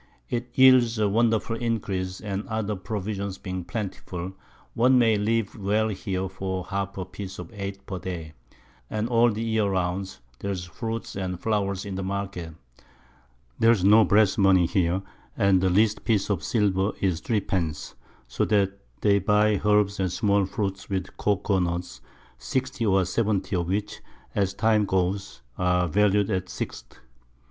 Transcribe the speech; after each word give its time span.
It 0.31 0.49
yields 0.55 0.97
a 0.97 1.07
wonderful 1.07 1.55
Increase, 1.57 2.21
and 2.21 2.47
other 2.47 2.75
Provisions 2.75 3.37
being 3.37 3.63
plentiful, 3.63 4.33
one 4.73 4.97
may 4.97 5.15
live 5.15 5.55
well 5.55 5.89
here 5.89 6.27
for 6.27 6.65
half 6.65 6.97
a 6.97 7.05
Piece 7.05 7.37
of 7.37 7.51
Eight 7.53 7.85
per 7.85 7.99
Day, 7.99 8.33
and 8.89 9.07
all 9.07 9.31
the 9.31 9.43
Year 9.43 9.69
round 9.69 10.17
there's 10.39 10.63
Fruit 10.65 11.13
and 11.15 11.39
Flowers 11.39 11.85
in 11.85 11.93
the 11.93 12.01
Market. 12.03 12.55
There's 13.59 13.83
no 13.83 14.03
Brass 14.03 14.39
Money 14.39 14.65
here, 14.65 15.03
and 15.37 15.61
the 15.61 15.69
least 15.69 16.03
Piece 16.03 16.31
of 16.31 16.43
Silver 16.43 16.93
is 16.99 17.19
Three 17.19 17.39
pence; 17.39 17.93
so 18.27 18.43
that 18.45 18.79
they 19.01 19.19
buy 19.19 19.61
Herbs 19.63 19.99
and 19.99 20.11
small 20.11 20.47
Fruit 20.47 20.83
with 20.89 21.15
Cocoa 21.17 21.59
Nuts, 21.59 22.01
60 22.39 22.87
or 22.87 23.05
70 23.05 23.55
of 23.55 23.67
which, 23.67 24.01
as 24.33 24.55
the 24.55 24.61
Time 24.61 24.85
goes, 24.85 25.43
are 25.59 25.87
valu'd 25.87 26.31
at 26.31 26.47
6_d. 26.47 26.85